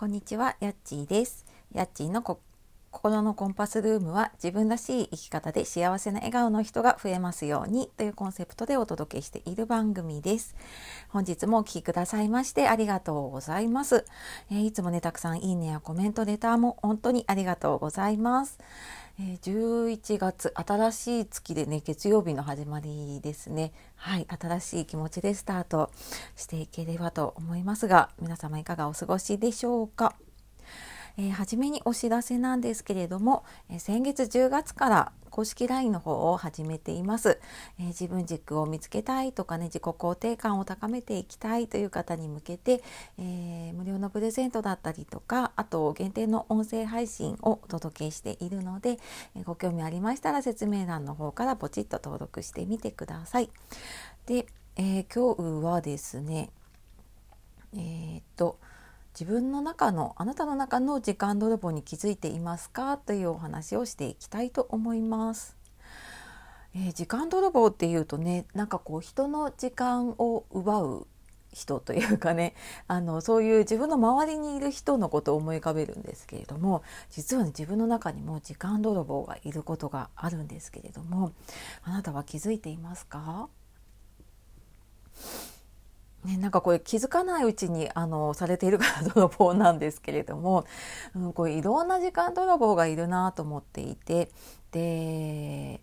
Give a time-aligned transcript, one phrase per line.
[0.00, 1.44] こんにちは、やっちーです。
[1.74, 2.40] やっちーのこ
[3.02, 10.54] 心のコンパスルームは自分らしい生き方で幸せな笑顔の人が増えますようにというコンセプトでお届けしている番組です。
[11.08, 14.04] 本日もお聴きくださいましてありがとうございます。
[14.50, 18.58] えーいつもね、たくさんいいねやコメント、レターも本当にありがとうございます。
[19.18, 25.90] え11月新しい月でね月曜日の始まりですねはい新しい気持ちでスタート
[26.36, 30.14] していければと思いますが皆様いかがお過ごしでしょうか？
[31.20, 37.38] えー初めにお知らせなんですけれども、えー先月10月から公式 LINE の方を始めています、
[37.78, 42.82] えー自分軸を見つけたいとかね自己肯定感を高めていきたいという方に向けて、
[43.18, 48.98] え無料のプレゼントだったりとかあと限定の音声配信をお届けしているので、
[49.36, 53.50] えご興味ありましたら説明欄の方からポチッと登録してみてください。
[54.24, 54.46] で、
[54.76, 56.48] え今日はですね
[57.76, 58.58] えっと
[59.18, 65.56] 自分の中のあなたの中の時間泥棒に気づいていますかというお話をしていきたいと思います。
[66.74, 71.06] えー時間泥棒っていうとねなんかこう人の時間を奪う
[71.52, 72.54] 人というかね
[72.86, 81.32] あのそういう自分の周りにいる人のことを思い浮かべるんですけれども実はね自分の中にも時間泥棒がいることがあるんですけれども
[81.82, 83.48] あなたは気づいていますか？
[86.24, 90.66] ね、なんかこれ気づかないうちにあのされているから泥棒なんですけれども、
[91.14, 94.30] うん、これいろんな時間泥棒がいるなと思っていて
[94.70, 95.80] で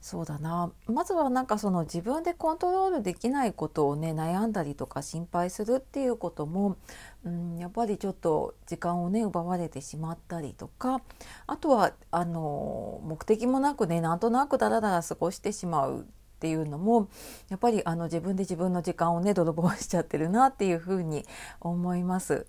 [0.00, 0.70] そうだな。
[0.86, 6.76] まずはなんかその自分でコントロールできないことをね悩んだりとか心配するっていうことも、
[7.24, 11.00] うん、やっぱりちょっと時間をね奪われてしまったりとか
[11.46, 16.06] あとはあの目的もなくねなんとなくだらだら過ごしてしまう
[16.36, 17.08] っていうのも
[17.48, 21.24] やっぱりあの自分で自分の時間をね泥棒しちゃってるなっていうふうに
[21.60, 22.46] 思います。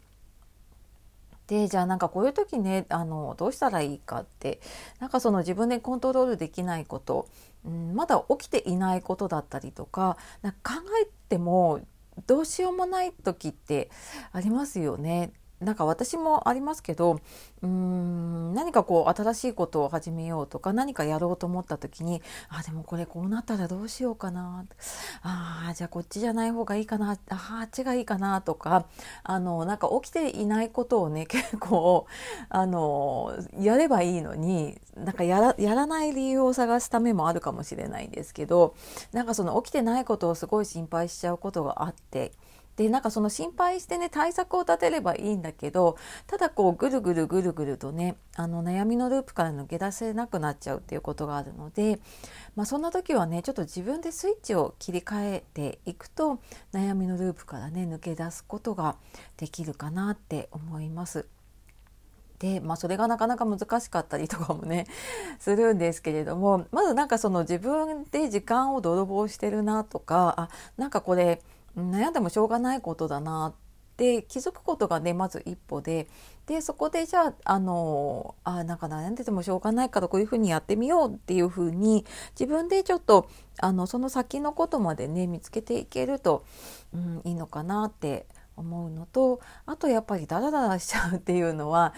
[1.47, 4.59] でじゃあなんかこういう時ねあのどうしたらいいかって
[4.99, 7.29] なんかその自分でコントロールできないこと、
[7.65, 11.79] うん、まだ起きていないことだったりとかなんか考えても
[12.25, 13.89] どうしようもない時って
[14.33, 15.31] ありますよね。
[15.59, 17.19] なんか私もありますけど
[17.63, 24.65] うん何かこう新しいことを始めようとか何かやろうと思った時にあでもこれこうなったらどうしようかな
[25.23, 28.85] あじゃあこっちじゃない方がいいかなああっちがいいかなとか
[29.23, 32.05] あのなんか起きていないことをね 結構
[32.49, 38.75] あのやればいいのになんかやらやらない理由を探すためもあるかもしれないんですけど
[39.11, 42.31] なんかその起きてないことをすごい心配しちゃうことがあって。
[42.77, 51.99] でなんかその心配してね対策を立てればいいんだけどただこうぐるぐるぐるぐるとねあの悩みのループから抜け出せなくなっちゃうっていうことがあるので、
[52.55, 56.39] まあ、そんな時はねちょっと自分でスイッチを切り替えていくと
[56.71, 58.95] 悩みのループからね抜け出すことが
[59.37, 61.27] できるかなって思います。
[62.39, 64.85] でまあ、それがなかなか難しかったりとかもね
[65.39, 71.41] するんですけれどもまずなんかその自分で時間を泥棒してるなとかあなんかこれ
[71.81, 73.53] 悩んでもしょうがないことだなっ
[73.95, 76.07] て気づくことがねまず一歩で。
[76.45, 82.05] でそこでじゃああのあなんか悩んでてもしょうがないからこういうふうにやってみようっていうふうに
[82.39, 83.29] 自分でちょっと
[83.59, 86.45] あのその先のことまでね見つけていけると、
[86.93, 88.27] うん、いいのかなって
[88.57, 91.93] 思うのとあとやっぱりダラダラしちゃうっていうのは、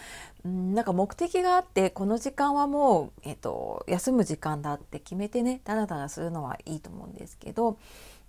[0.46, 7.78] うん、なんか目的があってこの時間はもう、えっと、休む時間だって決めてねダラダラするのはいいと思うんですけど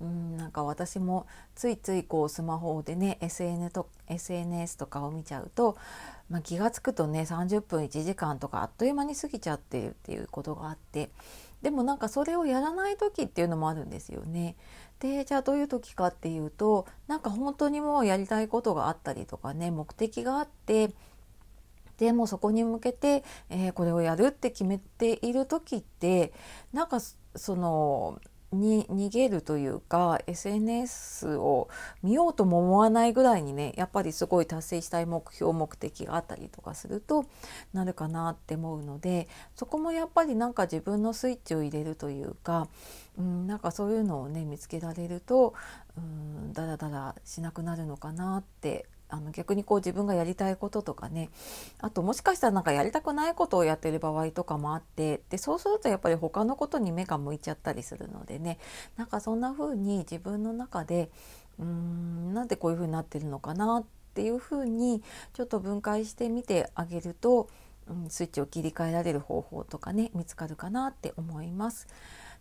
[0.00, 5.76] うんなんか私もついついこうスマホでね SN と SNS とかを見ちゃうと、
[6.30, 11.10] まあ、気が付くとね30分1時間とかあっという間に過ぎちゃってるっていうことがあって
[11.62, 14.56] でもなんかそれをやらない時っていうのもあるんですよね。
[14.98, 20.90] でじゃあどういう時かっていうとなんか本当にもうやりたいことがあったりとかね目的があって
[21.96, 26.32] でもそこに向けて、えーこれをやるって決めている時って
[26.72, 26.98] なんか
[27.36, 28.18] その
[28.52, 31.68] に逃げるというか SNS を
[32.02, 37.26] 見ようとも思わないぐらいにねやっぱりすごい達成したい目標目的があったりとかすると
[37.72, 42.68] なるかなって思うのでそこもやっぱりなんか自分のスイッチを入れるというか、
[43.18, 45.54] うん、なんかそういうのをね見つけられると、
[45.96, 51.30] うん、だらだらしなくなるのかなってあの逆にこう自分がやりたいこととかね
[51.78, 58.58] あともしかしたらなんかやりたくないことをやってる場合とかもあってでそうするとやっぱり他のことに目が向いちゃったりするのでね
[58.96, 61.10] なんかそんな風に自分の中で
[61.58, 63.84] うーんなんでこういう風になってるのかなっ
[64.14, 65.02] ていう風に
[65.32, 67.48] ちょっと分解してみてあげると、
[67.88, 71.86] うん、スイッチを切り替えられる方法とかね見つかるかなって思います。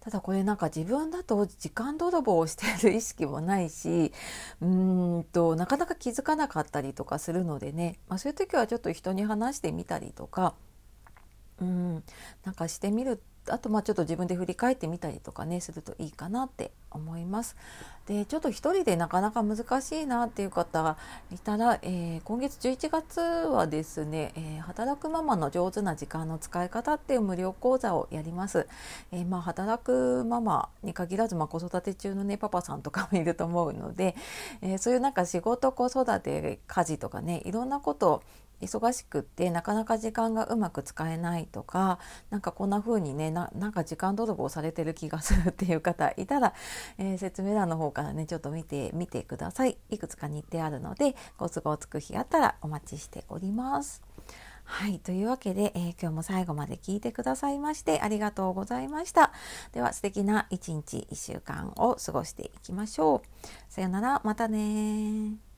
[0.02, 4.14] ただこれなんか自分だと時間泥棒をしている意識もないし
[4.62, 10.56] うーんとなかなか気づかなかったりとかするのでね、まあ、そういう時はちょっと人に話してみたりとか
[11.62, 12.04] うん
[12.46, 17.56] なんかしてみるあとまあちょっと自分で振り返ってみたりとかねするといいかなって思います。
[18.08, 20.98] でちょっと一人でなかなか難しいなっていう方が
[21.32, 28.68] いたら、えー、今月11月はですね、えー、働くママの上手な時間の使い方っていう無料講座をやります。
[29.12, 34.16] えー、まあ、働くママに限らず、まあ、子育て中のねパパさんとかもいると思うので、
[34.62, 38.24] えそういうなんか仕事子育て家事とかねいろんなことを
[38.62, 46.54] 忙しくってなかなか時間がうまく使えないとかなんかこんな風にねなんか時間泥棒されてる気がするっていう方いたら、
[46.98, 49.78] えー、説明欄の方からねちょっと見てみてください。
[49.90, 54.02] いくつか日程あるのでご都合つく日あったらお待ちしております。
[54.70, 59.32] はいというわけで、えー、今日も最後まで聞いてくださいましてありがとうございました。
[59.74, 63.48] では素敵な一日1週間を過ごしていきましょう。
[63.68, 65.49] さよならまたね